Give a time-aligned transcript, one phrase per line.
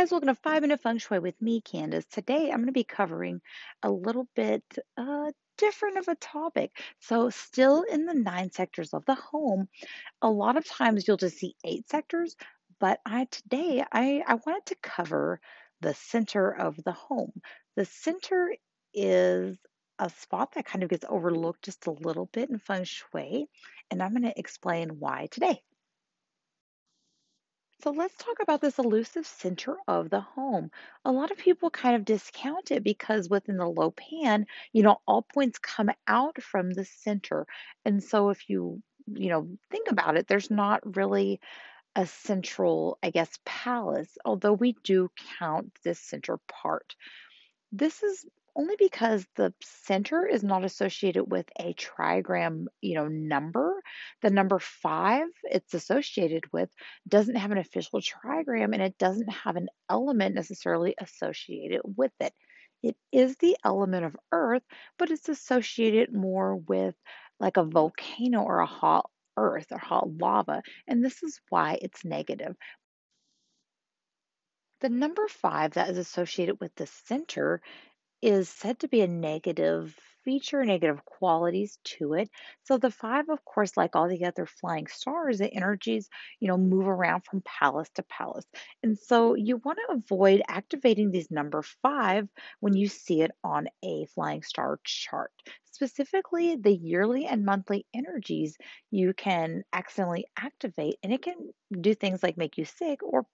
[0.00, 2.08] guys, welcome to Five Minute Feng Shui with me, Candice.
[2.08, 3.42] Today I'm going to be covering
[3.82, 4.64] a little bit
[4.96, 6.70] uh, different of a topic.
[7.00, 9.68] So, still in the nine sectors of the home,
[10.22, 12.34] a lot of times you'll just see eight sectors,
[12.78, 15.38] but I today I, I wanted to cover
[15.82, 17.32] the center of the home.
[17.76, 18.54] The center
[18.94, 19.58] is
[19.98, 23.48] a spot that kind of gets overlooked just a little bit in Feng Shui,
[23.90, 25.60] and I'm going to explain why today.
[27.82, 30.70] So let's talk about this elusive center of the home.
[31.04, 35.22] A lot of people kind of discount it because within the luopan, you know, all
[35.22, 37.46] points come out from the center.
[37.84, 41.40] And so if you, you know, think about it, there's not really
[41.96, 46.94] a central, I guess, palace, although we do count this center part.
[47.72, 48.26] This is
[48.56, 53.82] only because the center is not associated with a trigram, you know, number.
[54.22, 56.70] The number five it's associated with
[57.08, 62.32] doesn't have an official trigram and it doesn't have an element necessarily associated with it.
[62.82, 64.62] It is the element of earth,
[64.98, 66.94] but it's associated more with
[67.38, 70.62] like a volcano or a hot earth or hot lava.
[70.86, 72.56] And this is why it's negative.
[74.80, 77.60] The number five that is associated with the center
[78.22, 82.30] is said to be a negative feature, negative qualities to it.
[82.64, 86.08] So the five, of course, like all the other flying stars, the energies,
[86.40, 88.44] you know, move around from palace to palace.
[88.82, 92.28] And so you want to avoid activating these number five
[92.60, 95.32] when you see it on a flying star chart.
[95.72, 98.56] Specifically, the yearly and monthly energies
[98.90, 101.36] you can accidentally activate, and it can
[101.80, 103.26] do things like make you sick or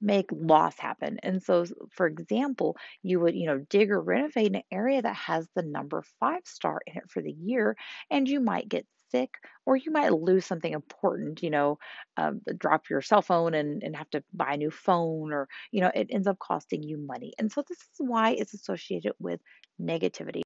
[0.00, 1.18] make loss happen.
[1.22, 5.48] And so, for example, you would, you know, dig or renovate an area that has
[5.54, 7.76] the number five star in it for the year,
[8.10, 9.34] and you might get sick
[9.66, 11.78] or you might lose something important, you know,
[12.16, 15.80] um, drop your cell phone and, and have to buy a new phone, or, you
[15.80, 17.32] know, it ends up costing you money.
[17.38, 19.40] And so, this is why it's associated with
[19.80, 20.43] negativity.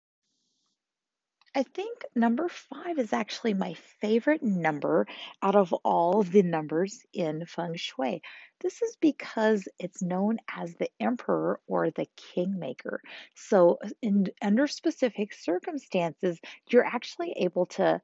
[1.54, 5.06] I think number five is actually my favorite number
[5.42, 8.22] out of all the numbers in Feng Shui.
[8.60, 13.00] This is because it's known as the emperor or the kingmaker.
[13.34, 16.38] So, in, under specific circumstances,
[16.70, 18.00] you're actually able to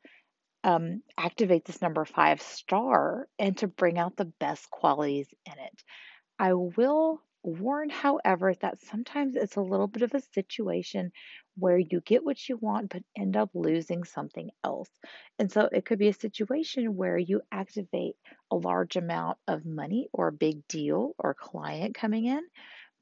[0.64, 5.84] um, activate this number five star and to bring out the best qualities in it.
[6.38, 11.12] I will warn, however, that sometimes it's a little bit of a situation
[11.56, 14.90] where you get what you want but end up losing something else.
[15.38, 18.16] And so it could be a situation where you activate
[18.50, 22.42] a large amount of money or a big deal or client coming in,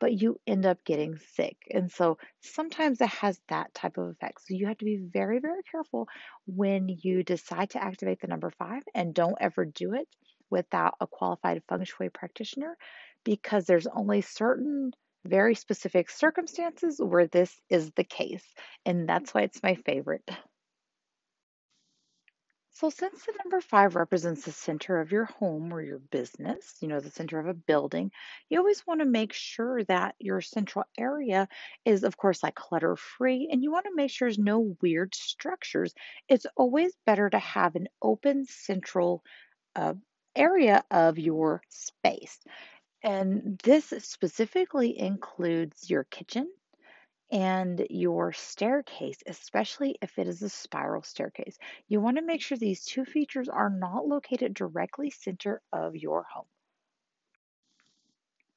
[0.01, 1.57] but you end up getting sick.
[1.71, 4.43] And so sometimes it has that type of effect.
[4.47, 6.09] So you have to be very, very careful
[6.47, 10.09] when you decide to activate the number five and don't ever do it
[10.51, 12.77] without a qualified feng shui practitioner
[13.25, 14.93] because there's only certain
[15.25, 18.45] very specific circumstances where this is the case.
[18.85, 20.29] And that's why it's my favorite.
[22.75, 26.89] So, since the number five represents the center of your home or your business, you
[26.89, 28.11] know, the center of a building,
[28.49, 31.49] you always want to make sure that your central area
[31.85, 35.15] is, of course, like clutter free, and you want to make sure there's no weird
[35.15, 35.95] structures.
[36.29, 39.23] It's always better to have an open central
[39.77, 39.95] uh,
[40.35, 42.41] area of your space.
[43.03, 46.49] And this specifically includes your kitchen
[47.33, 51.59] and your staircase, especially if it is a spiral staircase.
[51.89, 56.25] You want to make sure these two features are not located directly center of your
[56.33, 56.47] home.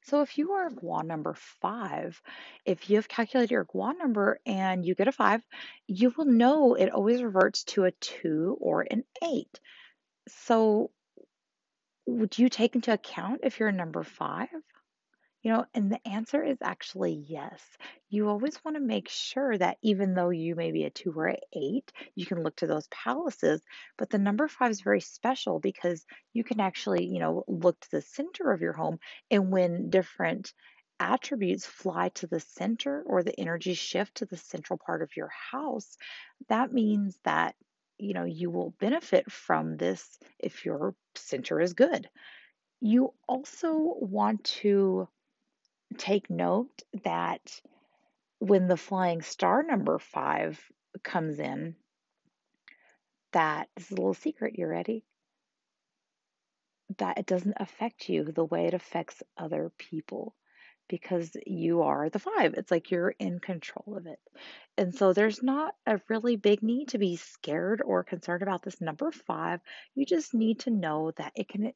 [0.03, 2.21] So if you are gua number five,
[2.63, 5.41] if you have calculated your gua number and you get a five,
[5.87, 9.59] you will know it always reverts to a two or an eight.
[10.27, 10.91] So
[12.07, 14.49] would you take into account if you're a number five?
[15.43, 17.61] You know, and the answer is actually yes.
[18.09, 21.27] You always want to make sure that even though you may be a two or
[21.27, 23.61] an eight, you can look to those palaces.
[23.95, 26.03] But the number five is very special because
[26.33, 28.97] you can actually, you know, look to the center of your home.
[29.29, 30.51] And when different
[30.99, 35.29] attributes fly to the center or the energy shift to the central part of your
[35.51, 35.95] house,
[36.49, 37.55] that means that
[37.97, 42.09] you know you will benefit from this if your center is good.
[42.81, 45.07] You also want to
[45.97, 47.61] take note that
[48.39, 50.59] when the flying star number 5
[51.03, 51.75] comes in
[53.35, 55.03] that this is a little secret, you ready?
[56.99, 60.35] That it doesn't affect you the way it affects other people
[60.87, 62.53] because you are the five.
[62.55, 64.19] It's like you're in control of it.
[64.77, 65.13] And so mm-hmm.
[65.13, 69.59] there's not a really big need to be scared or concerned about this number five.
[69.95, 71.71] You just need to know that it can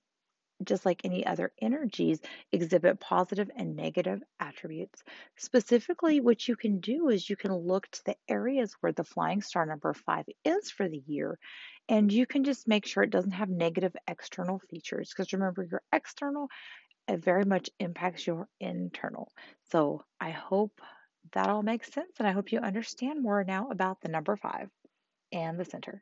[0.63, 2.19] just like any other energies,
[2.51, 5.01] exhibit positive and negative attributes.
[5.37, 6.25] Specifically, mm-hmm.
[6.25, 9.65] what you can do is you can look to the areas where the flying star
[9.65, 11.39] number five is for the year,
[11.87, 15.09] and you can just make sure it doesn't have negative external features.
[15.09, 16.49] Because remember, your external
[17.09, 19.31] it very much impacts your internal.
[19.71, 20.79] So I hope
[21.33, 24.69] that all makes sense, and I hope you understand more now about the number five
[25.31, 26.01] and the center.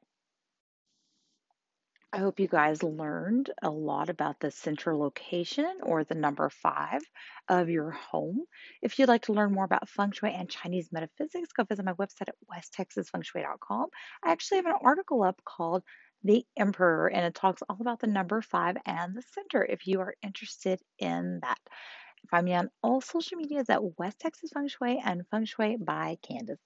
[2.14, 7.02] I hope you guys learned a lot about the central location or the number five
[7.50, 8.44] of your home.
[8.82, 11.94] If you'd like to learn more about feng shui and Chinese metaphysics, go visit my
[11.94, 13.90] website at westtexasfengshui.com.
[14.24, 15.84] I actually have an article up called
[16.24, 20.02] The Emperor, and it talks all about the number five and the center if you
[20.02, 21.60] are interested in that.
[22.30, 26.18] Find me on all social medias at West Texas Feng Shui and Feng Shui by
[26.24, 26.58] Candice.